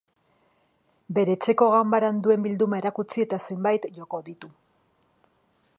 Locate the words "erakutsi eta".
2.83-3.41